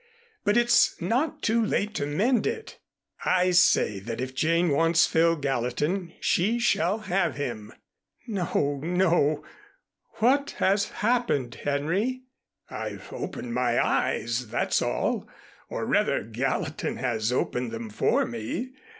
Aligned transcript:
But 0.43 0.57
it's 0.57 0.99
not 0.99 1.43
too 1.43 1.63
late 1.63 1.93
to 1.93 2.07
mend 2.07 2.47
it. 2.47 2.79
I 3.23 3.51
say 3.51 3.99
that 3.99 4.19
if 4.19 4.33
Jane 4.33 4.69
wants 4.71 5.05
Phil 5.05 5.35
Gallatin, 5.35 6.13
she 6.19 6.57
shall 6.57 6.97
have 7.01 7.35
him." 7.35 7.71
"No, 8.25 8.79
no. 8.83 9.43
What 10.15 10.55
has 10.57 10.89
happened, 10.89 11.53
Henry?" 11.53 12.23
"I've 12.67 13.13
opened 13.13 13.53
my 13.53 13.77
eyes, 13.79 14.47
that's 14.47 14.81
all, 14.81 15.29
or 15.69 15.85
rather 15.85 16.23
Gallatin 16.23 16.95
has 16.95 17.31
opened 17.31 17.69
them 17.69 17.91
for 17.91 18.25
me. 18.25 18.73